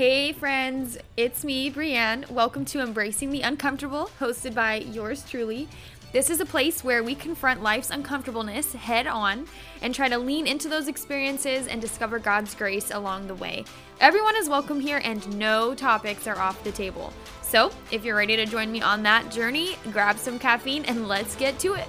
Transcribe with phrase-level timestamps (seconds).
[0.00, 2.24] Hey, friends, it's me, Brienne.
[2.30, 5.68] Welcome to Embracing the Uncomfortable, hosted by yours truly.
[6.10, 9.46] This is a place where we confront life's uncomfortableness head on
[9.82, 13.66] and try to lean into those experiences and discover God's grace along the way.
[14.00, 17.12] Everyone is welcome here, and no topics are off the table.
[17.42, 21.36] So, if you're ready to join me on that journey, grab some caffeine and let's
[21.36, 21.88] get to it.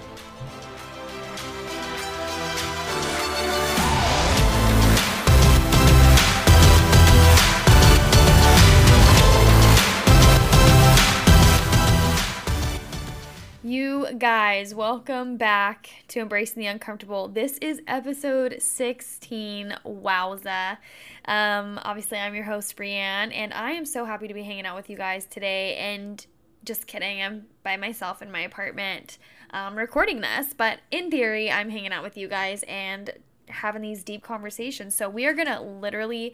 [13.71, 17.30] You guys, welcome back to Embracing the Uncomfortable.
[17.30, 19.77] This is episode 16.
[19.85, 20.77] Wowza.
[21.23, 24.75] Um, obviously, I'm your host, Brienne, and I am so happy to be hanging out
[24.75, 25.77] with you guys today.
[25.77, 26.25] And
[26.66, 29.17] just kidding, I'm by myself in my apartment
[29.52, 33.09] um, recording this, but in theory, I'm hanging out with you guys and
[33.50, 34.95] having these deep conversations.
[34.95, 36.34] So, we are going to literally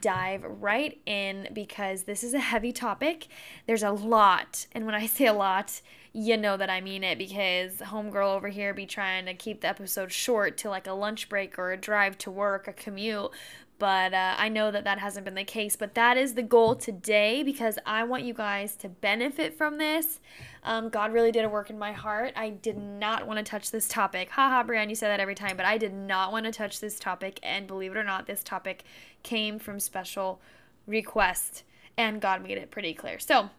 [0.00, 3.28] dive right in because this is a heavy topic.
[3.66, 5.80] There's a lot, and when I say a lot,
[6.12, 9.68] you know that I mean it because homegirl over here be trying to keep the
[9.68, 13.30] episode short to like a lunch break or a drive to work, a commute.
[13.78, 15.76] But uh, I know that that hasn't been the case.
[15.76, 20.20] But that is the goal today because I want you guys to benefit from this.
[20.64, 22.32] Um, God really did a work in my heart.
[22.36, 24.30] I did not want to touch this topic.
[24.30, 26.98] Haha, Brienne, you say that every time, but I did not want to touch this
[26.98, 27.38] topic.
[27.42, 28.84] And believe it or not, this topic
[29.22, 30.40] came from special
[30.86, 31.62] request,
[31.96, 33.18] and God made it pretty clear.
[33.18, 33.50] So,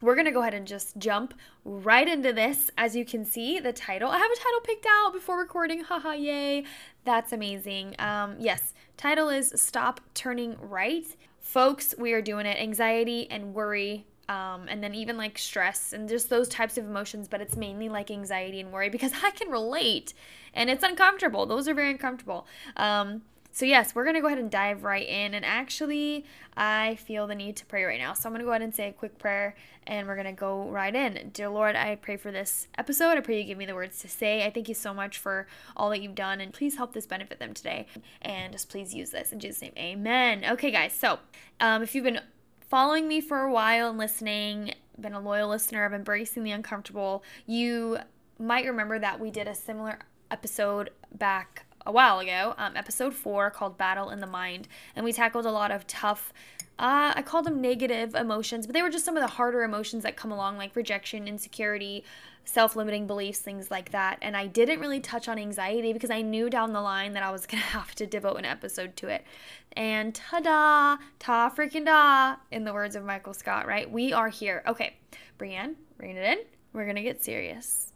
[0.00, 2.70] we're going to go ahead and just jump right into this.
[2.78, 5.84] As you can see, the title, I have a title picked out before recording.
[5.84, 6.64] Haha, yay.
[7.04, 7.96] That's amazing.
[7.98, 11.06] Um, yes, title is Stop Turning Right.
[11.38, 14.04] Folks, we are doing it anxiety and worry.
[14.28, 17.88] Um, and then even like stress and just those types of emotions, but it's mainly
[17.88, 20.12] like anxiety and worry because I can relate
[20.52, 21.46] and it's uncomfortable.
[21.46, 22.46] Those are very uncomfortable.
[22.76, 25.34] Um, so, yes, we're going to go ahead and dive right in.
[25.34, 26.24] And actually,
[26.56, 28.12] I feel the need to pray right now.
[28.12, 30.32] So, I'm going to go ahead and say a quick prayer and we're going to
[30.32, 31.30] go right in.
[31.32, 33.18] Dear Lord, I pray for this episode.
[33.18, 34.44] I pray you give me the words to say.
[34.44, 36.40] I thank you so much for all that you've done.
[36.40, 37.86] And please help this benefit them today.
[38.22, 39.72] And just please use this in Jesus' name.
[39.76, 40.44] Amen.
[40.44, 40.92] Okay, guys.
[40.92, 41.18] So,
[41.58, 42.20] um, if you've been
[42.68, 47.24] following me for a while and listening, been a loyal listener of Embracing the Uncomfortable,
[47.46, 47.98] you
[48.38, 49.98] might remember that we did a similar
[50.30, 54.68] episode back a while ago, um, episode four called Battle in the Mind.
[54.94, 56.32] And we tackled a lot of tough,
[56.78, 60.04] uh, I called them negative emotions, but they were just some of the harder emotions
[60.04, 62.04] that come along, like rejection, insecurity,
[62.44, 64.18] self limiting beliefs, things like that.
[64.22, 67.32] And I didn't really touch on anxiety because I knew down the line that I
[67.32, 69.24] was going to have to devote an episode to it.
[69.72, 73.90] And ta da, ta freaking da, in the words of Michael Scott, right?
[73.90, 74.62] We are here.
[74.64, 74.94] Okay,
[75.38, 76.44] Brienne, rein it in.
[76.72, 77.92] We're going to get serious.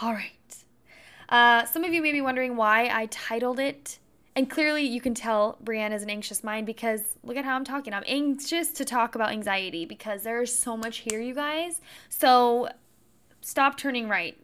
[0.00, 0.65] All right.
[1.28, 3.98] Uh, some of you may be wondering why I titled it,
[4.34, 7.64] and clearly you can tell Brienne is an anxious mind because look at how I'm
[7.64, 7.92] talking.
[7.92, 11.80] I'm anxious to talk about anxiety because there's so much here, you guys.
[12.08, 12.68] So
[13.40, 14.36] stop turning right.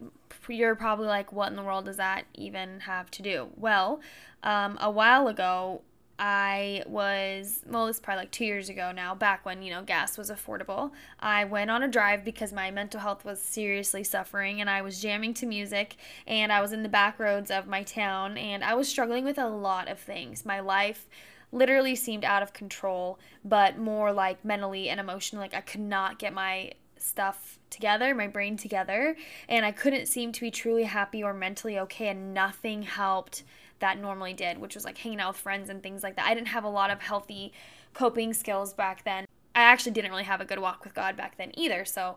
[0.49, 3.49] You're probably like, what in the world does that even have to do?
[3.55, 4.01] Well,
[4.43, 5.81] um, a while ago,
[6.19, 10.17] I was, well, is probably like two years ago now, back when, you know, gas
[10.17, 10.91] was affordable.
[11.19, 15.01] I went on a drive because my mental health was seriously suffering and I was
[15.01, 15.95] jamming to music
[16.27, 19.39] and I was in the back roads of my town and I was struggling with
[19.39, 20.45] a lot of things.
[20.45, 21.07] My life
[21.51, 25.45] literally seemed out of control, but more like mentally and emotionally.
[25.45, 29.15] Like I could not get my stuff together, my brain together,
[29.49, 33.43] and I couldn't seem to be truly happy or mentally okay, and nothing helped
[33.83, 36.25] that normally did, which was like hanging out with friends and things like that.
[36.25, 37.51] I didn't have a lot of healthy
[37.93, 39.27] coping skills back then.
[39.53, 41.83] I actually didn't really have a good walk with God back then either.
[41.83, 42.15] So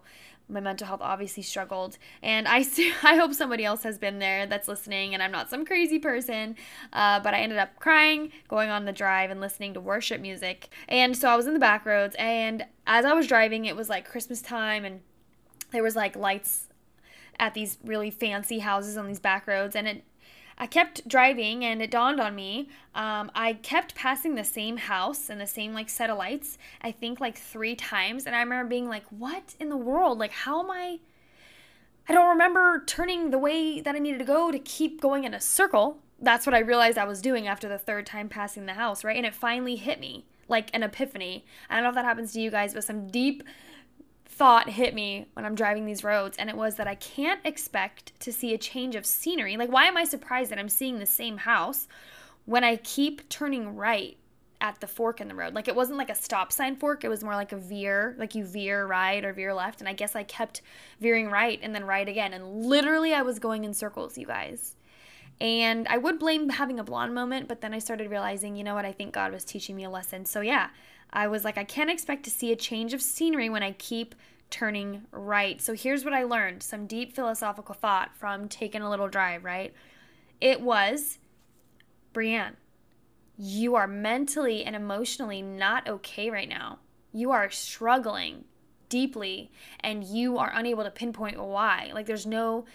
[0.49, 2.59] my mental health obviously struggled and i
[3.03, 6.55] i hope somebody else has been there that's listening and i'm not some crazy person
[6.93, 10.69] uh, but i ended up crying going on the drive and listening to worship music
[10.88, 13.88] and so i was in the back roads and as i was driving it was
[13.88, 15.00] like christmas time and
[15.72, 16.69] there was like lights
[17.41, 20.05] at these really fancy houses on these back roads and it
[20.59, 22.69] I kept driving and it dawned on me.
[22.94, 26.93] Um, I kept passing the same house and the same like set of lights, I
[26.93, 28.26] think like three times.
[28.26, 30.19] And I remember being like, what in the world?
[30.19, 31.00] Like, how am I?
[32.08, 35.35] I don't remember turning the way that I needed to go to keep going in
[35.35, 35.99] a circle.
[36.20, 39.17] That's what I realized I was doing after the third time passing the house, right?
[39.17, 41.44] And it finally hit me like an epiphany.
[41.69, 43.43] I don't know if that happens to you guys, but some deep
[44.37, 48.19] thought hit me when I'm driving these roads, and it was that I can't expect
[48.21, 49.56] to see a change of scenery.
[49.56, 51.88] Like, why am I surprised that I'm seeing the same house
[52.44, 54.19] when I keep turning right
[54.61, 55.55] at the fork in the road?
[55.55, 58.35] Like, it wasn't like a stop sign fork, it was more like a veer, like
[58.35, 59.81] you veer right or veer left.
[59.81, 60.61] And I guess I kept
[61.00, 62.35] veering right and then right again.
[62.35, 64.77] And literally, I was going in circles, you guys.
[65.41, 68.75] And I would blame having a blonde moment, but then I started realizing, you know
[68.75, 70.25] what, I think God was teaching me a lesson.
[70.25, 70.71] So yeah,
[71.12, 74.14] I was like, I can't expect to see a change of scenery when I keep
[74.50, 75.61] turning right.
[75.61, 79.75] So here's what I learned some deep philosophical thought from taking a little drive, right?
[80.41, 81.19] It was,
[82.12, 82.55] Brianne,
[83.38, 86.79] you are mentally and emotionally not okay right now.
[87.12, 88.44] You are struggling
[88.88, 89.50] deeply
[89.81, 91.91] and you are unable to pinpoint why.
[91.93, 92.67] Like, there's no,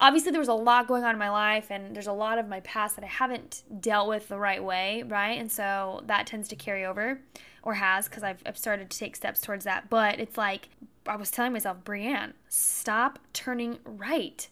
[0.00, 2.48] obviously, there was a lot going on in my life and there's a lot of
[2.48, 5.38] my past that I haven't dealt with the right way, right?
[5.38, 7.20] And so that tends to carry over
[7.62, 9.90] or has because I've, I've started to take steps towards that.
[9.90, 10.68] But it's like,
[11.06, 14.48] I was telling myself, Brianne, stop turning right.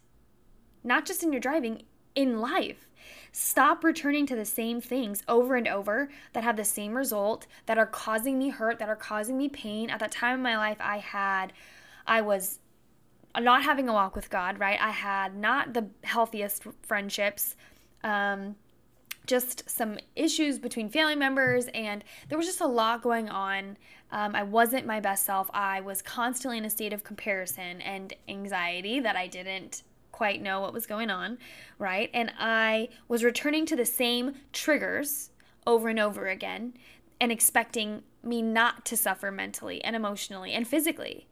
[0.84, 1.82] Not just in your driving,
[2.14, 2.88] in life.
[3.32, 7.78] Stop returning to the same things over and over that have the same result, that
[7.78, 9.90] are causing me hurt, that are causing me pain.
[9.90, 11.52] At that time in my life, I had,
[12.06, 12.58] I was
[13.38, 14.78] not having a walk with God, right?
[14.80, 17.56] I had not the healthiest friendships.
[18.02, 18.56] Um,
[19.26, 23.76] just some issues between family members, and there was just a lot going on.
[24.10, 25.50] Um, I wasn't my best self.
[25.52, 29.82] I was constantly in a state of comparison and anxiety that I didn't
[30.12, 31.38] quite know what was going on,
[31.78, 32.10] right?
[32.14, 35.30] And I was returning to the same triggers
[35.66, 36.72] over and over again
[37.20, 41.28] and expecting me not to suffer mentally and emotionally and physically.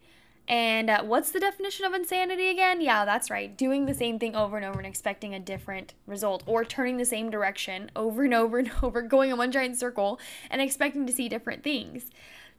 [0.49, 2.81] And uh, what's the definition of insanity again?
[2.81, 3.57] Yeah, that's right.
[3.57, 7.05] Doing the same thing over and over and expecting a different result, or turning the
[7.05, 10.21] same direction over and over and over, going in one giant circle
[10.51, 12.11] and expecting to see different things.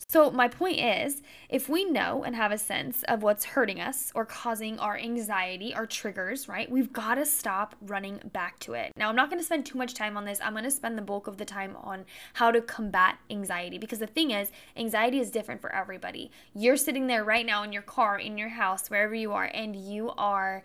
[0.08, 4.12] So, my point is if we know and have a sense of what's hurting us
[4.16, 8.94] or causing our anxiety, our triggers, right, we've got to stop running back to it.
[8.96, 10.40] Now, I'm not going to spend too much time on this.
[10.42, 14.00] I'm going to spend the bulk of the time on how to combat anxiety because
[14.00, 16.32] the thing is, anxiety is different for everybody.
[16.54, 19.76] You're sitting there right now in your car, in your house, wherever you are, and
[19.76, 20.64] you are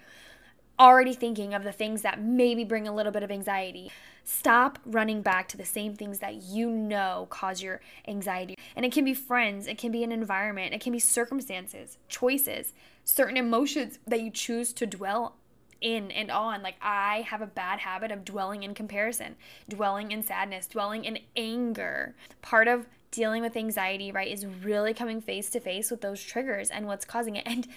[0.83, 3.89] already thinking of the things that maybe bring a little bit of anxiety.
[4.25, 8.57] Stop running back to the same things that you know cause your anxiety.
[8.75, 12.73] And it can be friends, it can be an environment, it can be circumstances, choices,
[13.05, 15.37] certain emotions that you choose to dwell
[15.81, 16.63] in and on.
[16.63, 19.37] Like, I have a bad habit of dwelling in comparison,
[19.69, 22.17] dwelling in sadness, dwelling in anger.
[22.41, 26.71] Part of dealing with anxiety, right, is really coming face to face with those triggers
[26.71, 27.47] and what's causing it.
[27.47, 27.69] And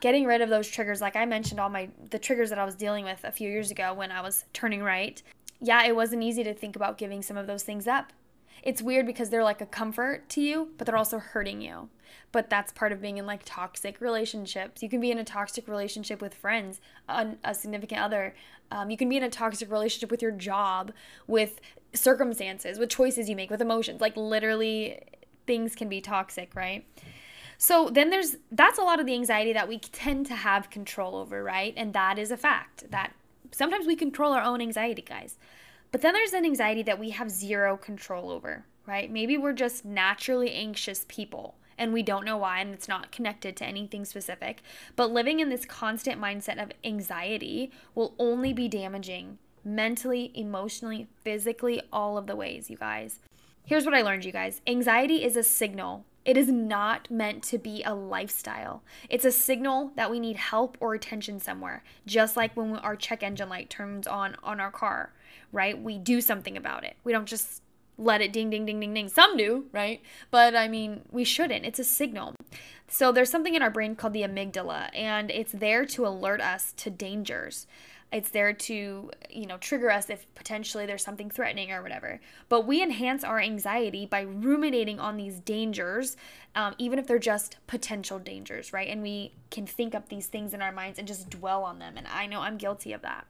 [0.00, 2.74] getting rid of those triggers like i mentioned all my the triggers that i was
[2.74, 5.22] dealing with a few years ago when i was turning right.
[5.60, 8.12] Yeah it wasn't easy to think about giving some of those things up.
[8.62, 11.88] It's weird because they're like a comfort to you but they're also hurting you.
[12.32, 14.82] But that's part of being in like toxic relationships.
[14.82, 18.34] You can be in a toxic relationship with friends a, a significant other.
[18.70, 20.92] Um, you can be in a toxic relationship with your job
[21.26, 21.60] with
[21.94, 24.00] circumstances with choices you make with emotions.
[24.00, 25.00] Like literally
[25.46, 26.84] things can be toxic right
[27.62, 31.14] so then there's that's a lot of the anxiety that we tend to have control
[31.14, 31.72] over, right?
[31.76, 33.12] And that is a fact that
[33.52, 35.36] sometimes we control our own anxiety, guys.
[35.92, 39.08] But then there's an anxiety that we have zero control over, right?
[39.08, 43.56] Maybe we're just naturally anxious people and we don't know why and it's not connected
[43.58, 44.60] to anything specific.
[44.96, 51.80] But living in this constant mindset of anxiety will only be damaging mentally, emotionally, physically,
[51.92, 53.20] all of the ways, you guys.
[53.64, 57.58] Here's what I learned, you guys anxiety is a signal it is not meant to
[57.58, 58.82] be a lifestyle.
[59.08, 63.22] It's a signal that we need help or attention somewhere, just like when our check
[63.22, 65.12] engine light turns on on our car,
[65.50, 65.80] right?
[65.80, 66.96] We do something about it.
[67.04, 67.62] We don't just
[67.98, 69.08] let it ding, ding, ding, ding, ding.
[69.08, 70.00] Some do, right?
[70.30, 71.64] But I mean, we shouldn't.
[71.64, 72.34] It's a signal.
[72.88, 76.72] So there's something in our brain called the amygdala, and it's there to alert us
[76.78, 77.66] to dangers.
[78.12, 82.20] It's there to, you know, trigger us if potentially there's something threatening or whatever.
[82.48, 86.16] But we enhance our anxiety by ruminating on these dangers,
[86.54, 88.88] um, even if they're just potential dangers, right?
[88.88, 91.94] And we can think up these things in our minds and just dwell on them.
[91.96, 93.26] And I know I'm guilty of that.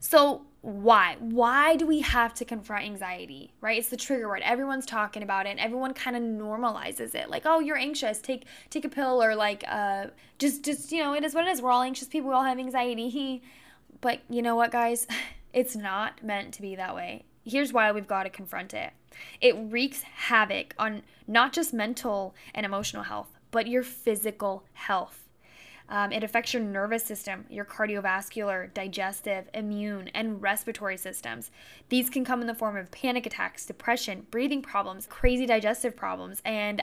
[0.00, 1.16] So, why?
[1.20, 3.52] Why do we have to confront anxiety?
[3.60, 3.78] Right?
[3.78, 4.42] It's the trigger word.
[4.44, 7.30] Everyone's talking about it and everyone kind of normalizes it.
[7.30, 8.20] Like, "Oh, you're anxious.
[8.20, 10.06] Take take a pill or like uh
[10.38, 11.62] just just, you know, it is what it is.
[11.62, 12.30] We're all anxious people.
[12.30, 13.42] We all have anxiety."
[14.00, 15.06] But you know what, guys?
[15.50, 17.24] It's not meant to be that way.
[17.42, 18.92] Here's why we've got to confront it
[19.40, 25.28] it wreaks havoc on not just mental and emotional health, but your physical health.
[25.88, 31.50] Um, it affects your nervous system, your cardiovascular, digestive, immune, and respiratory systems.
[31.88, 36.42] These can come in the form of panic attacks, depression, breathing problems, crazy digestive problems,
[36.44, 36.82] and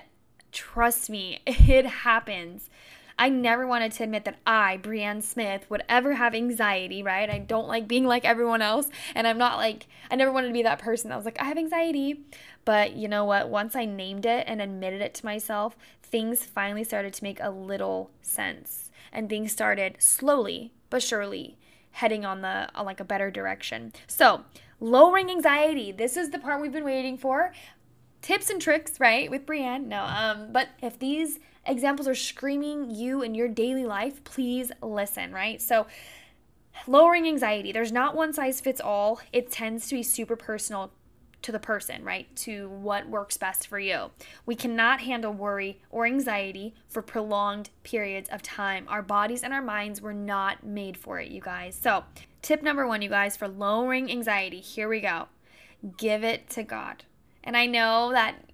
[0.52, 2.70] trust me, it happens.
[3.18, 7.30] I never wanted to admit that I, Brianne Smith, would ever have anxiety, right?
[7.30, 8.90] I don't like being like everyone else.
[9.14, 11.46] And I'm not like, I never wanted to be that person that was like, I
[11.46, 12.22] have anxiety.
[12.66, 13.50] But you know what?
[13.50, 17.50] Once I named it and admitted it to myself, things finally started to make a
[17.50, 18.92] little sense.
[19.14, 21.58] And things started slowly but surely
[21.92, 23.94] heading on the on like a better direction.
[24.08, 24.44] So,
[24.80, 25.92] lowering anxiety.
[25.92, 27.54] This is the part we've been waiting for.
[28.22, 29.30] Tips and tricks, right?
[29.30, 29.88] With Brienne.
[29.88, 35.32] No, um, but if these examples are screaming you in your daily life, please listen,
[35.32, 35.62] right?
[35.62, 35.88] So,
[36.88, 37.72] lowering anxiety.
[37.72, 39.20] There's not one size fits all.
[39.32, 40.92] It tends to be super personal
[41.42, 42.34] to the person, right?
[42.38, 44.10] To what works best for you.
[44.46, 48.86] We cannot handle worry or anxiety for prolonged periods of time.
[48.90, 51.78] Our bodies and our minds were not made for it, you guys.
[51.80, 52.04] So,
[52.42, 55.28] tip number one, you guys, for lowering anxiety, here we go
[55.98, 57.04] give it to God.
[57.44, 58.45] And I know that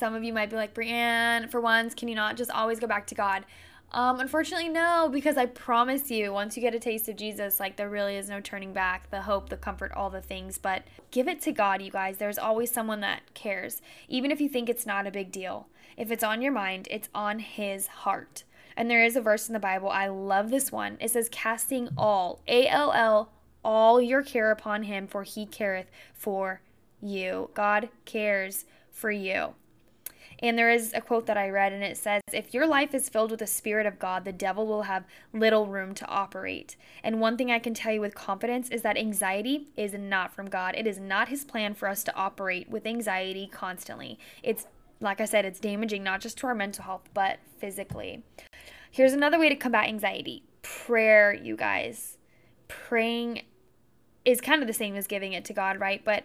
[0.00, 2.88] some of you might be like, Brienne, for once, can you not just always go
[2.88, 3.44] back to God?
[3.92, 7.76] Um, unfortunately, no, because I promise you, once you get a taste of Jesus, like
[7.76, 9.10] there really is no turning back.
[9.10, 10.58] The hope, the comfort, all the things.
[10.58, 12.18] But give it to God, you guys.
[12.18, 15.68] There's always someone that cares, even if you think it's not a big deal.
[15.96, 18.44] If it's on your mind, it's on His heart.
[18.76, 19.90] And there is a verse in the Bible.
[19.90, 20.96] I love this one.
[21.00, 23.32] It says, "Casting all, A L L,
[23.64, 26.62] all your care upon Him, for He careth for
[27.02, 29.54] you." God cares for you.
[30.40, 33.08] And there is a quote that I read, and it says, If your life is
[33.08, 36.76] filled with the Spirit of God, the devil will have little room to operate.
[37.04, 40.48] And one thing I can tell you with confidence is that anxiety is not from
[40.48, 40.74] God.
[40.76, 44.18] It is not His plan for us to operate with anxiety constantly.
[44.42, 44.66] It's,
[45.00, 48.22] like I said, it's damaging not just to our mental health, but physically.
[48.90, 52.18] Here's another way to combat anxiety prayer, you guys.
[52.68, 53.42] Praying
[54.24, 56.04] is kind of the same as giving it to God, right?
[56.04, 56.24] But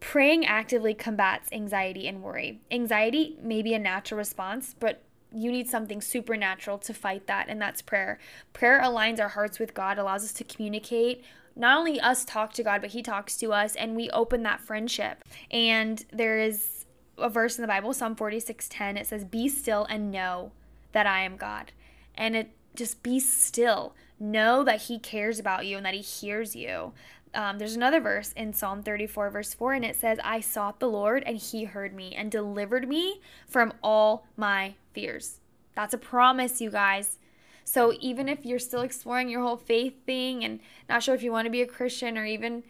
[0.00, 2.60] Praying actively combats anxiety and worry.
[2.70, 7.60] Anxiety may be a natural response, but you need something supernatural to fight that, and
[7.60, 8.18] that's prayer.
[8.52, 11.24] Prayer aligns our hearts with God, allows us to communicate.
[11.54, 14.60] Not only us talk to God, but He talks to us, and we open that
[14.60, 15.24] friendship.
[15.50, 16.84] And there is
[17.18, 20.52] a verse in the Bible, Psalm 46 10, it says, Be still and know
[20.92, 21.72] that I am God.
[22.14, 23.94] And it just be still.
[24.18, 26.92] Know that He cares about you and that He hears you
[27.36, 30.88] um, there's another verse in Psalm 34, verse 4, and it says, I sought the
[30.88, 35.40] Lord, and he heard me and delivered me from all my fears.
[35.74, 37.18] That's a promise, you guys.
[37.62, 41.30] So even if you're still exploring your whole faith thing and not sure if you
[41.30, 42.62] want to be a Christian or even,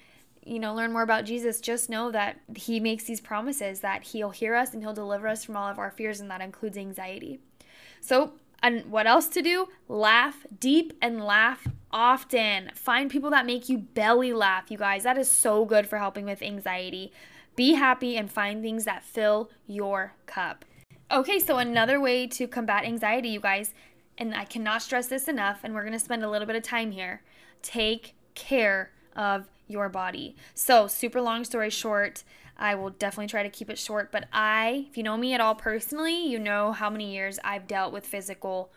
[0.44, 4.30] you know, learn more about Jesus, just know that he makes these promises that he'll
[4.30, 7.38] hear us and he'll deliver us from all of our fears, and that includes anxiety.
[8.00, 8.32] So
[8.62, 9.68] and what else to do?
[9.88, 12.70] Laugh deep and laugh often.
[12.74, 15.04] Find people that make you belly laugh, you guys.
[15.04, 17.12] That is so good for helping with anxiety.
[17.54, 20.64] Be happy and find things that fill your cup.
[21.10, 23.72] Okay, so another way to combat anxiety, you guys,
[24.18, 26.90] and I cannot stress this enough, and we're gonna spend a little bit of time
[26.90, 27.22] here.
[27.62, 30.36] Take care of your body.
[30.54, 32.24] So, super long story short,
[32.58, 34.10] I will definitely try to keep it short.
[34.10, 37.66] But I, if you know me at all personally, you know how many years I've
[37.66, 38.70] dealt with physical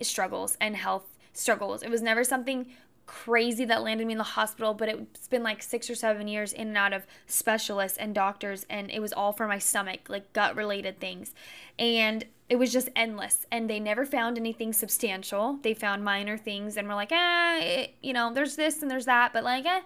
[0.00, 1.82] struggles and health struggles.
[1.82, 2.66] It was never something
[3.06, 6.52] crazy that landed me in the hospital, but it's been like six or seven years
[6.52, 10.32] in and out of specialists and doctors, and it was all for my stomach, like
[10.32, 11.34] gut related things.
[11.78, 15.58] And it was just endless, and they never found anything substantial.
[15.62, 19.06] They found minor things and were like, ah, eh, you know, there's this and there's
[19.06, 19.80] that, but like, eh,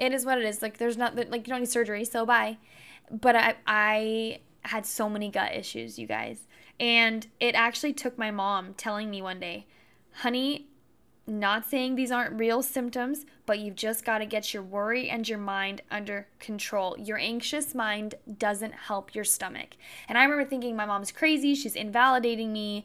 [0.00, 0.62] it is what it is.
[0.62, 2.56] Like there's not like you don't need surgery, so bye.
[3.10, 6.48] But I I had so many gut issues, you guys.
[6.80, 9.66] And it actually took my mom telling me one day,
[10.14, 10.70] "Honey,
[11.26, 15.28] not saying these aren't real symptoms, but you've just got to get your worry and
[15.28, 16.96] your mind under control.
[16.98, 19.76] Your anxious mind doesn't help your stomach.
[20.08, 22.84] And I remember thinking my mom's crazy, she's invalidating me,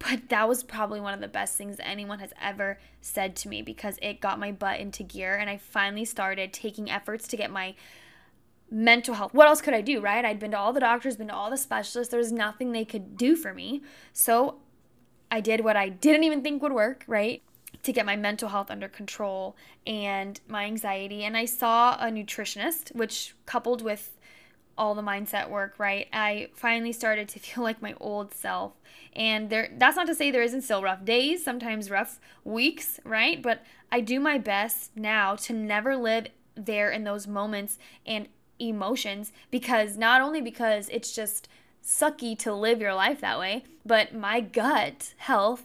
[0.00, 3.60] but that was probably one of the best things anyone has ever said to me
[3.60, 7.50] because it got my butt into gear and I finally started taking efforts to get
[7.50, 7.74] my
[8.70, 9.34] mental health.
[9.34, 10.24] What else could I do, right?
[10.24, 12.10] I'd been to all the doctors, been to all the specialists.
[12.10, 13.82] There was nothing they could do for me.
[14.12, 14.56] So
[15.30, 17.42] I did what I didn't even think would work, right?
[17.82, 19.54] To get my mental health under control
[19.86, 21.24] and my anxiety.
[21.24, 24.16] And I saw a nutritionist, which coupled with
[24.80, 26.08] all the mindset work, right?
[26.10, 28.72] I finally started to feel like my old self.
[29.14, 33.40] And there that's not to say there isn't still rough days, sometimes rough weeks, right?
[33.40, 39.32] But I do my best now to never live there in those moments and emotions
[39.50, 41.48] because not only because it's just
[41.84, 45.64] sucky to live your life that way, but my gut health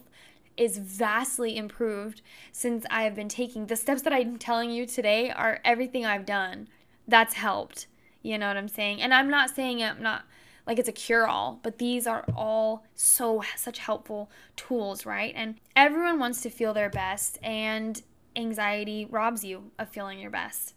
[0.56, 5.30] is vastly improved since I have been taking the steps that I'm telling you today
[5.30, 6.68] are everything I've done
[7.06, 7.86] that's helped
[8.26, 9.00] you know what I'm saying?
[9.00, 10.24] And I'm not saying I'm not
[10.66, 15.32] like it's a cure all, but these are all so such helpful tools, right?
[15.36, 18.02] And everyone wants to feel their best, and
[18.34, 20.74] anxiety robs you of feeling your best.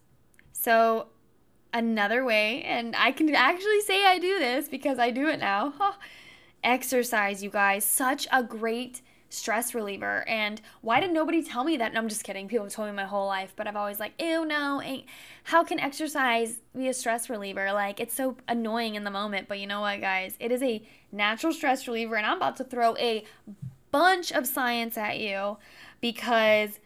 [0.52, 1.08] So,
[1.74, 5.74] another way, and I can actually say I do this because I do it now.
[6.64, 7.84] exercise, you guys.
[7.84, 10.28] Such a great stress reliever.
[10.28, 11.90] And why did nobody tell me that?
[11.90, 12.48] And I'm just kidding.
[12.48, 15.06] People have told me my whole life, but I've always like, ew, no, ain't.
[15.44, 17.72] How can exercise be a stress reliever?
[17.72, 19.48] Like, it's so annoying in the moment.
[19.48, 20.36] But you know what, guys?
[20.40, 20.82] It is a
[21.12, 23.24] natural stress reliever, and I'm about to throw a
[23.92, 25.58] bunch of science at you
[26.02, 26.80] because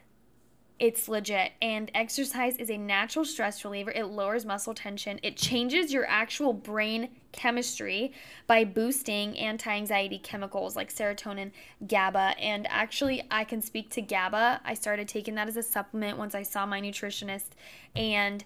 [0.79, 1.51] it's legit.
[1.61, 3.91] And exercise is a natural stress reliever.
[3.91, 5.19] It lowers muscle tension.
[5.23, 8.13] It changes your actual brain chemistry
[8.47, 11.51] by boosting anti anxiety chemicals like serotonin,
[11.87, 12.35] GABA.
[12.39, 14.61] And actually, I can speak to GABA.
[14.65, 17.51] I started taking that as a supplement once I saw my nutritionist,
[17.95, 18.43] and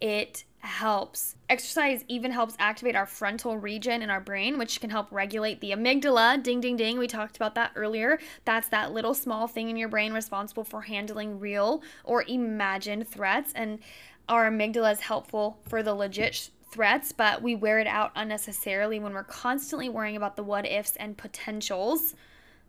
[0.00, 1.34] it helps.
[1.50, 5.72] Exercise even helps activate our frontal region in our brain, which can help regulate the
[5.72, 6.42] amygdala.
[6.42, 6.98] Ding, ding, ding.
[6.98, 8.18] We talked about that earlier.
[8.44, 13.52] That's that little small thing in your brain responsible for handling real or imagined threats.
[13.54, 13.80] And
[14.28, 19.12] our amygdala is helpful for the legit threats, but we wear it out unnecessarily when
[19.12, 22.14] we're constantly worrying about the what ifs and potentials.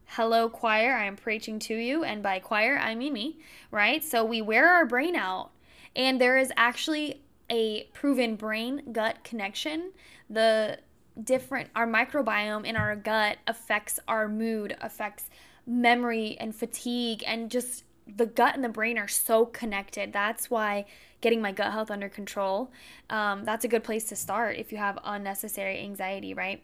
[0.07, 3.37] Hello, choir, I am preaching to you, and by choir, I mean me,
[3.71, 4.03] right?
[4.03, 5.51] So we wear our brain out.
[5.95, 7.22] And there is actually
[7.53, 9.91] a proven brain gut connection.
[10.27, 10.79] The
[11.23, 15.29] different, our microbiome in our gut affects our mood, affects
[15.67, 20.11] memory and fatigue, and just the gut and the brain are so connected.
[20.11, 20.85] That's why
[21.21, 22.71] getting my gut health under control,
[23.09, 26.61] um, that's a good place to start if you have unnecessary anxiety, right?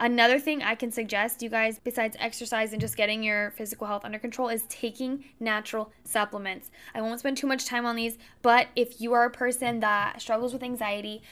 [0.00, 4.04] Another thing I can suggest you guys, besides exercise and just getting your physical health
[4.04, 6.70] under control, is taking natural supplements.
[6.94, 10.20] I won't spend too much time on these, but if you are a person that
[10.20, 11.22] struggles with anxiety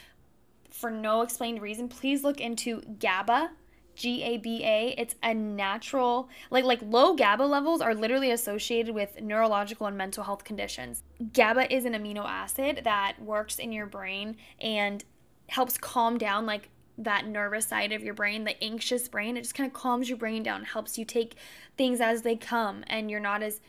[0.70, 3.50] for no explained reason, please look into GABA.
[3.94, 4.94] G A B A.
[4.98, 10.22] It's a natural, like like low GABA levels are literally associated with neurological and mental
[10.22, 11.02] health conditions.
[11.32, 15.02] GABA is an amino acid that works in your brain and
[15.48, 16.68] helps calm down like
[16.98, 19.36] that nervous side of your brain, the anxious brain.
[19.36, 21.36] It just kind of calms your brain down, helps you take
[21.76, 23.60] things as they come, and you're not as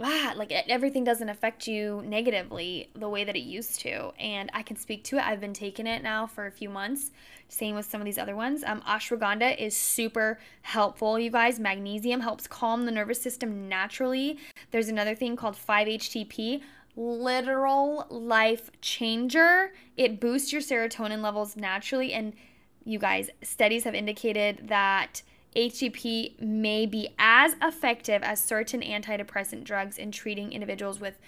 [0.00, 4.12] ah, like everything doesn't affect you negatively the way that it used to.
[4.18, 5.26] And I can speak to it.
[5.26, 7.10] I've been taking it now for a few months.
[7.48, 8.64] Same with some of these other ones.
[8.64, 11.60] Um, ashwagandha is super helpful, you guys.
[11.60, 14.38] Magnesium helps calm the nervous system naturally.
[14.70, 16.62] There's another thing called 5-HTP
[16.96, 19.72] literal life changer.
[19.96, 22.12] It boosts your serotonin levels naturally.
[22.12, 22.34] And
[22.84, 25.22] you guys, studies have indicated that
[25.54, 31.18] HTP may be as effective as certain antidepressant drugs in treating individuals with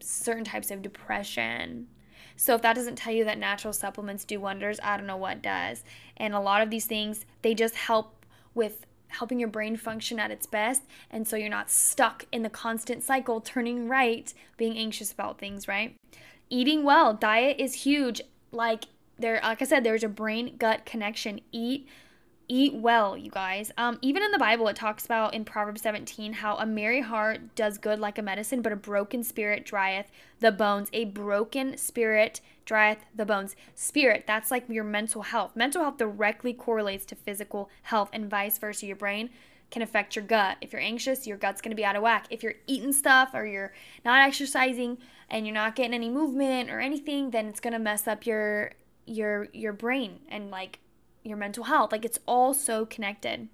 [0.00, 1.88] certain types of depression.
[2.36, 5.42] So if that doesn't tell you that natural supplements do wonders, I don't know what
[5.42, 5.82] does.
[6.16, 10.30] And a lot of these things, they just help with helping your brain function at
[10.30, 10.82] its best.
[11.10, 15.66] And so you're not stuck in the constant cycle, turning right, being anxious about things,
[15.68, 15.96] right?
[16.50, 18.20] Eating well, diet is huge.
[18.52, 18.84] Like
[19.18, 21.40] there, like I said, there's a brain gut connection.
[21.52, 21.86] Eat
[22.48, 23.70] eat well, you guys.
[23.76, 27.54] Um, even in the Bible, it talks about in Proverbs 17 how a merry heart
[27.54, 30.88] does good like a medicine, but a broken spirit drieth the bones.
[30.92, 33.54] A broken spirit drieth the bones.
[33.74, 35.54] Spirit, that's like your mental health.
[35.54, 38.86] Mental health directly correlates to physical health, and vice versa.
[38.86, 39.30] Your brain
[39.70, 40.56] can affect your gut.
[40.60, 42.26] If you're anxious, your gut's gonna be out of whack.
[42.30, 43.72] If you're eating stuff or you're
[44.04, 48.24] not exercising and you're not getting any movement or anything, then it's gonna mess up
[48.24, 48.72] your
[49.04, 50.78] your your brain and like
[51.24, 51.92] your mental health.
[51.92, 53.48] Like it's all so connected.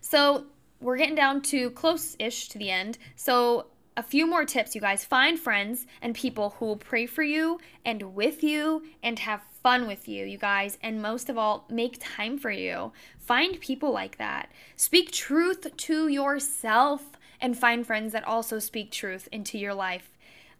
[0.00, 0.46] So
[0.80, 2.98] we're getting down to close ish to the end.
[3.16, 5.04] So a few more tips, you guys.
[5.04, 9.86] Find friends and people who will pray for you and with you and have fun
[9.86, 10.78] with you, you guys.
[10.82, 12.92] And most of all, make time for you.
[13.18, 14.50] Find people like that.
[14.76, 20.10] Speak truth to yourself and find friends that also speak truth into your life.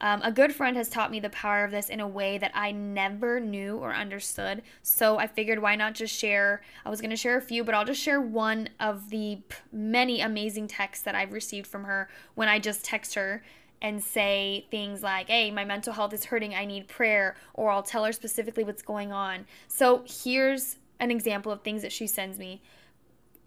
[0.00, 2.52] Um, a good friend has taught me the power of this in a way that
[2.54, 4.62] I never knew or understood.
[4.82, 6.62] So I figured why not just share?
[6.84, 9.38] I was going to share a few, but I'll just share one of the
[9.72, 13.42] many amazing texts that I've received from her when I just text her
[13.80, 17.82] and say things like, hey, my mental health is hurting, I need prayer, or I'll
[17.82, 19.46] tell her specifically what's going on.
[19.68, 22.62] So here's an example of things that she sends me.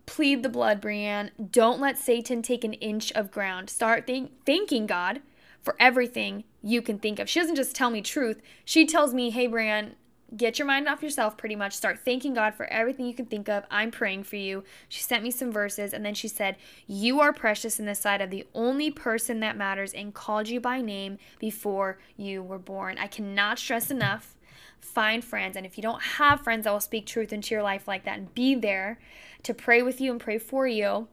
[0.06, 1.32] Plead the blood, Brianne.
[1.52, 3.70] Don't let Satan take an inch of ground.
[3.70, 5.22] Start think- thanking God
[5.62, 7.30] for everything you can think of.
[7.30, 8.42] She doesn't just tell me truth.
[8.66, 9.96] She tells me, hey, Brian,
[10.36, 11.74] get your mind off yourself pretty much.
[11.74, 13.64] Start thanking God for everything you can think of.
[13.72, 14.64] I'm praying for you.
[14.90, 18.22] She sent me some verses and then she said, You are precious in the sight
[18.22, 22.98] of the only person that matters and called you by name before you were born.
[22.98, 24.36] I cannot stress enough.
[24.80, 25.56] Find friends.
[25.56, 28.18] And if you don't have friends that will speak truth into your life like that
[28.18, 29.00] and be there
[29.44, 31.08] to pray with you and pray for you,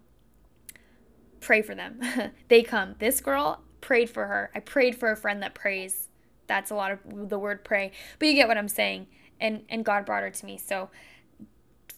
[1.41, 2.01] pray for them.
[2.49, 2.97] they come.
[2.99, 4.51] This girl prayed for her.
[4.55, 6.09] I prayed for a friend that prays.
[6.47, 7.93] That's a lot of the word pray.
[8.19, 9.07] But you get what I'm saying.
[9.41, 10.59] And and God brought her to me.
[10.59, 10.91] So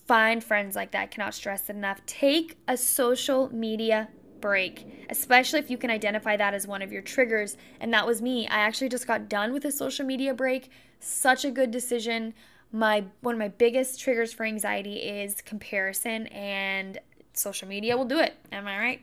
[0.07, 1.11] Find friends like that.
[1.11, 2.01] cannot stress it enough.
[2.07, 4.09] Take a social media
[4.41, 7.57] break, especially if you can identify that as one of your triggers.
[7.81, 8.47] And that was me.
[8.47, 10.71] I actually just got done with a social media break.
[11.01, 12.35] Such a good decision.
[12.71, 16.99] My one of my biggest triggers for anxiety is comparison and
[17.33, 18.37] social media will do it.
[18.53, 19.01] Am I right?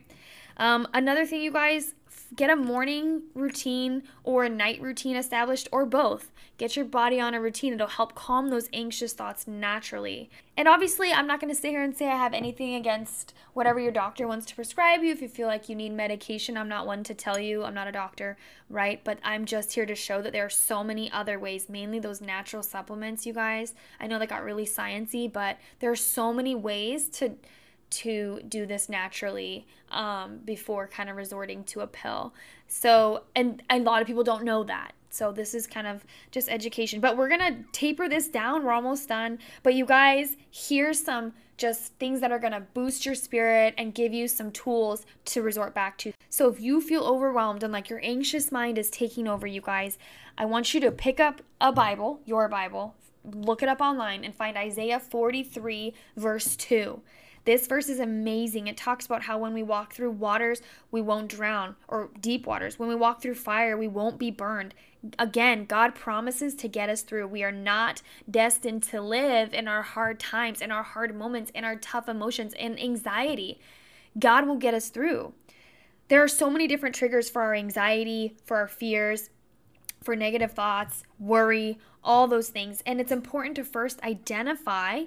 [0.56, 1.94] Um, another thing, you guys,
[2.34, 6.30] get a morning routine or a night routine established or both.
[6.56, 7.72] Get your body on a routine.
[7.72, 10.30] It'll help calm those anxious thoughts naturally.
[10.56, 13.80] And obviously, I'm not going to sit here and say I have anything against whatever
[13.80, 15.10] your doctor wants to prescribe you.
[15.10, 17.64] If you feel like you need medication, I'm not one to tell you.
[17.64, 18.36] I'm not a doctor,
[18.70, 19.02] right?
[19.02, 22.20] But I'm just here to show that there are so many other ways, mainly those
[22.20, 23.74] natural supplements, you guys.
[23.98, 27.34] I know that got really sciency, but there are so many ways to
[27.94, 32.34] to do this naturally um, before kind of resorting to a pill.
[32.66, 34.92] So, and a lot of people don't know that.
[35.10, 37.00] So, this is kind of just education.
[37.00, 38.64] But we're going to taper this down.
[38.64, 39.38] We're almost done.
[39.62, 43.94] But you guys, here's some just things that are going to boost your spirit and
[43.94, 46.12] give you some tools to resort back to.
[46.30, 49.98] So, if you feel overwhelmed and like your anxious mind is taking over, you guys,
[50.36, 54.34] I want you to pick up a Bible, your Bible, look it up online, and
[54.34, 57.00] find Isaiah 43, verse 2.
[57.44, 58.66] This verse is amazing.
[58.66, 62.78] It talks about how when we walk through waters, we won't drown, or deep waters.
[62.78, 64.74] When we walk through fire, we won't be burned.
[65.18, 67.26] Again, God promises to get us through.
[67.28, 71.64] We are not destined to live in our hard times, in our hard moments, in
[71.64, 73.60] our tough emotions, in anxiety.
[74.18, 75.34] God will get us through.
[76.08, 79.28] There are so many different triggers for our anxiety, for our fears,
[80.02, 82.82] for negative thoughts, worry, all those things.
[82.86, 85.04] And it's important to first identify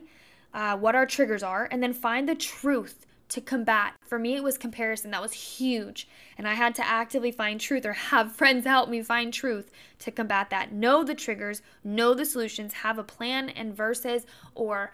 [0.53, 3.93] uh, what our triggers are, and then find the truth to combat.
[4.05, 5.12] For me, it was comparison.
[5.12, 6.07] That was huge.
[6.38, 10.12] And I had to actively find truth or have friends help me find truth to
[10.12, 10.71] combat that.
[10.71, 14.93] Know the triggers, know the solutions, have a plan and verses or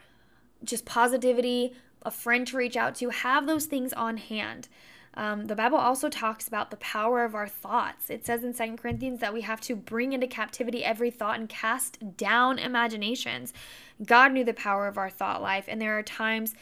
[0.63, 3.09] just positivity, a friend to reach out to.
[3.09, 4.67] Have those things on hand.
[5.15, 8.09] Um, the Bible also talks about the power of our thoughts.
[8.09, 11.47] It says in Second Corinthians that we have to bring into captivity every thought and
[11.47, 13.53] cast down imaginations.
[14.03, 16.55] God knew the power of our thought life, and there are times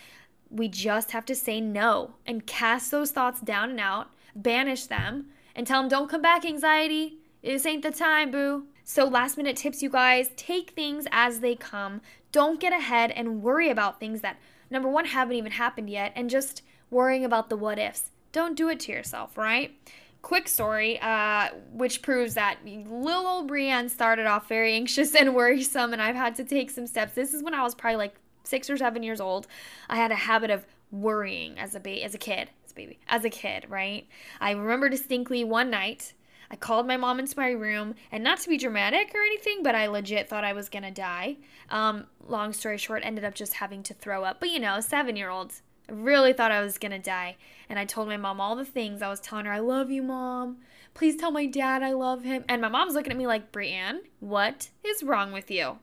[0.49, 5.27] we just have to say no and cast those thoughts down and out, banish them,
[5.55, 7.17] and tell them, don't come back, anxiety.
[7.41, 8.65] This ain't the time, boo.
[8.83, 12.01] So, last minute tips, you guys take things as they come.
[12.31, 14.37] Don't get ahead and worry about things that,
[14.69, 18.11] number one, haven't even happened yet, and just worrying about the what ifs.
[18.31, 19.75] Don't do it to yourself, right?
[20.21, 25.93] Quick story, uh, which proves that little old Brienne started off very anxious and worrisome,
[25.93, 27.13] and I've had to take some steps.
[27.13, 29.47] This is when I was probably like six or seven years old.
[29.89, 32.99] I had a habit of worrying as a ba- as a kid, as a baby,
[33.07, 34.07] as a kid, right?
[34.39, 36.13] I remember distinctly one night.
[36.51, 39.73] I called my mom into my room, and not to be dramatic or anything, but
[39.73, 41.37] I legit thought I was gonna die.
[41.69, 44.39] Um, long story short, ended up just having to throw up.
[44.39, 47.37] But you know, seven year olds, I really thought I was gonna die.
[47.69, 49.01] And I told my mom all the things.
[49.01, 50.57] I was telling her, I love you, mom.
[50.93, 52.43] Please tell my dad I love him.
[52.49, 55.79] And my mom's looking at me like, Brienne, what is wrong with you?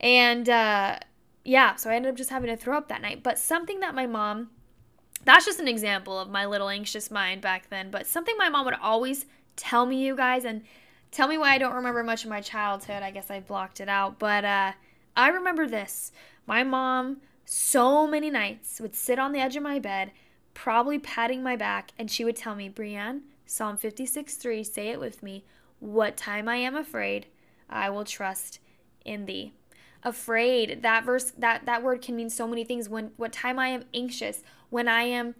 [0.00, 0.98] And uh,
[1.44, 3.22] yeah, so I ended up just having to throw up that night.
[3.22, 4.50] But something that my mom,
[5.24, 8.64] that's just an example of my little anxious mind back then, but something my mom
[8.64, 10.62] would always tell me, you guys, and
[11.10, 13.02] tell me why I don't remember much of my childhood.
[13.02, 14.18] I guess I blocked it out.
[14.18, 14.72] But uh,
[15.16, 16.12] I remember this.
[16.46, 17.18] My mom
[17.50, 20.10] so many nights would sit on the edge of my bed,
[20.52, 25.00] probably patting my back, and she would tell me, Brienne, Psalm 56 3, say it
[25.00, 25.46] with me,
[25.80, 27.24] what time I am afraid,
[27.70, 28.58] I will trust
[29.02, 29.54] in thee.
[30.02, 32.86] Afraid, that verse, that, that word can mean so many things.
[32.86, 35.34] When what time I am anxious, when I am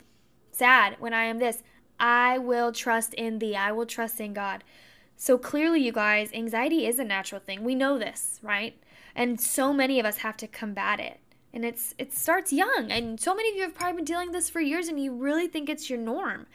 [0.50, 1.62] sad, when I am this,
[2.00, 3.54] I will trust in thee.
[3.54, 4.64] I will trust in God.
[5.18, 7.64] So clearly, you guys, anxiety is a natural thing.
[7.64, 8.80] We know this, right?
[9.14, 11.20] And so many of us have to combat it
[11.52, 14.34] and it's it starts young and so many of you have probably been dealing with
[14.34, 16.46] this for years and you really think it's your norm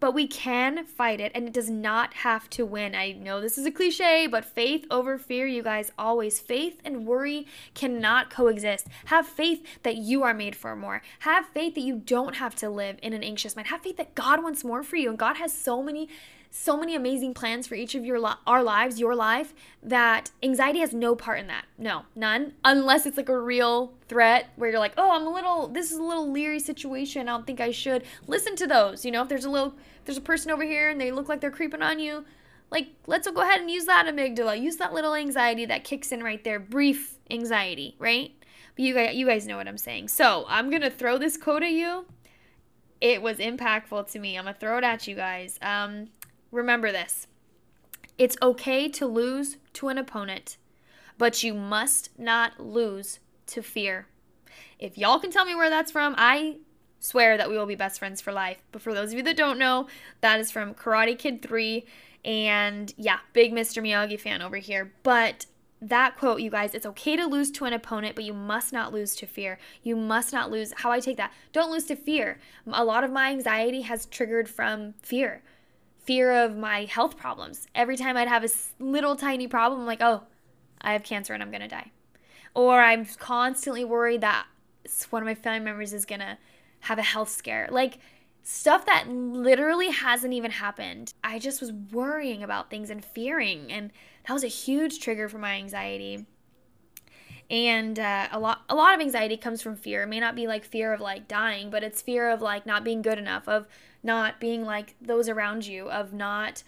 [0.00, 2.94] but we can fight it and it does not have to win.
[2.94, 6.40] I know this is a cliche, but faith over fear, you guys, always.
[6.40, 8.88] Faith and worry cannot coexist.
[9.06, 11.02] Have faith that you are made for more.
[11.20, 13.68] Have faith that you don't have to live in an anxious mind.
[13.68, 16.08] Have faith that God wants more for you and God has so many
[16.50, 20.80] so many amazing plans for each of your li- our lives, your life, that anxiety
[20.80, 21.66] has no part in that.
[21.78, 22.54] No, none.
[22.64, 25.98] Unless it's like a real threat where you're like, oh, I'm a little, this is
[25.98, 27.28] a little leery situation.
[27.28, 28.02] I don't think I should.
[28.26, 29.04] Listen to those.
[29.04, 31.40] You know, if there's a little, there's a person over here and they look like
[31.40, 32.24] they're creeping on you,
[32.70, 34.60] like let's go ahead and use that amygdala.
[34.60, 36.58] Use that little anxiety that kicks in right there.
[36.58, 38.32] Brief anxiety, right?
[38.74, 40.08] But you guys, you guys know what I'm saying.
[40.08, 42.06] So I'm gonna throw this quote at you.
[43.00, 44.36] It was impactful to me.
[44.36, 45.58] I'm gonna throw it at you guys.
[45.62, 46.08] Um,
[46.50, 47.26] Remember this
[48.18, 50.58] it's okay to lose to an opponent,
[51.16, 54.08] but you must not lose to fear.
[54.78, 56.56] If y'all can tell me where that's from, I
[56.98, 58.62] swear that we will be best friends for life.
[58.72, 59.86] But for those of you that don't know,
[60.20, 61.86] that is from Karate Kid 3.
[62.24, 63.82] And yeah, big Mr.
[63.82, 64.92] Miyagi fan over here.
[65.02, 65.46] But
[65.80, 68.92] that quote, you guys, it's okay to lose to an opponent, but you must not
[68.92, 69.58] lose to fear.
[69.82, 70.74] You must not lose.
[70.76, 72.38] How I take that, don't lose to fear.
[72.70, 75.42] A lot of my anxiety has triggered from fear
[76.02, 77.66] fear of my health problems.
[77.74, 80.22] Every time I'd have a little tiny problem, I'm like, oh,
[80.80, 81.90] I have cancer and I'm going to die.
[82.54, 84.46] Or I'm constantly worried that
[85.10, 86.38] one of my family members is going to
[86.80, 87.68] have a health scare.
[87.70, 87.98] Like,
[88.42, 91.12] stuff that literally hasn't even happened.
[91.22, 93.92] I just was worrying about things and fearing, and
[94.26, 96.26] that was a huge trigger for my anxiety.
[97.48, 100.04] And uh, a lot, a lot of anxiety comes from fear.
[100.04, 102.84] It may not be like fear of like dying, but it's fear of like not
[102.84, 103.66] being good enough, of
[104.02, 106.62] not being like those around you, of not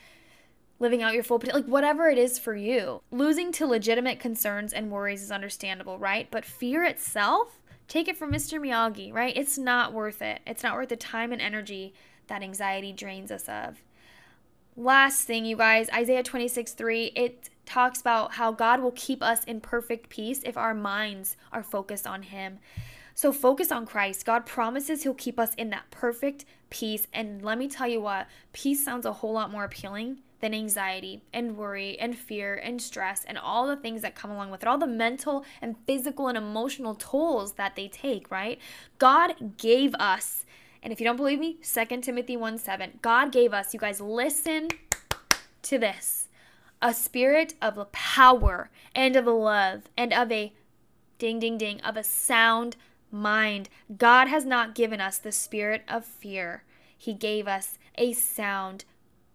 [0.78, 3.02] living out your full potential, like whatever it is for you.
[3.10, 6.28] Losing to legitimate concerns and worries is understandable, right?
[6.30, 8.58] But fear itself Take it from Mr.
[8.58, 9.36] Miyagi, right?
[9.36, 10.40] It's not worth it.
[10.46, 11.92] It's not worth the time and energy
[12.26, 13.82] that anxiety drains us of.
[14.78, 19.44] Last thing, you guys, Isaiah 26 3, it talks about how God will keep us
[19.44, 22.60] in perfect peace if our minds are focused on Him.
[23.14, 24.24] So focus on Christ.
[24.24, 27.06] God promises He'll keep us in that perfect peace.
[27.12, 31.22] And let me tell you what, peace sounds a whole lot more appealing than anxiety
[31.32, 34.68] and worry and fear and stress and all the things that come along with it,
[34.68, 38.58] all the mental and physical and emotional tolls that they take, right?
[38.98, 40.44] God gave us,
[40.82, 44.00] and if you don't believe me, 2 Timothy 1 7, God gave us, you guys
[44.00, 44.68] listen
[45.62, 46.28] to this,
[46.82, 50.52] a spirit of power and of love and of a
[51.18, 52.76] ding, ding, ding, of a sound
[53.12, 53.68] mind.
[53.96, 56.64] God has not given us the spirit of fear,
[56.96, 58.84] He gave us a sound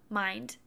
[0.10, 0.58] mind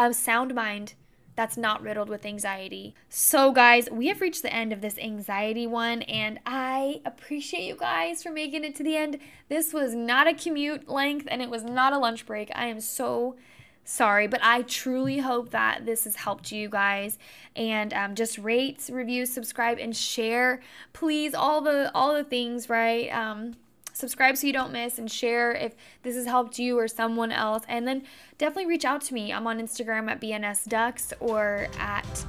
[0.00, 0.94] a sound mind
[1.36, 2.94] that's not riddled with anxiety.
[3.08, 7.76] So, guys, we have reached the end of this anxiety one, and I appreciate you
[7.76, 9.18] guys for making it to the end.
[9.48, 12.50] This was not a commute length and it was not a lunch break.
[12.54, 13.36] I am so
[13.84, 17.18] sorry, but I truly hope that this has helped you guys.
[17.56, 20.60] And um, just rate, review, subscribe, and share,
[20.92, 21.34] please.
[21.34, 23.08] All the all the things, right?
[23.10, 23.54] Um,
[23.92, 27.62] subscribe so you don't miss and share if this has helped you or someone else.
[27.68, 28.04] And then
[28.38, 29.32] definitely reach out to me.
[29.32, 32.24] I'm on Instagram at BNSDucks or at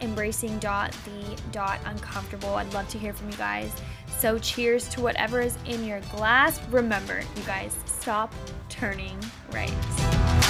[0.00, 2.54] embracing dot the dot uncomfortable.
[2.54, 3.72] I'd love to hear from you guys.
[4.18, 6.60] So cheers to whatever is in your glass.
[6.68, 8.32] Remember, you guys, stop
[8.68, 9.18] turning
[9.52, 10.43] right.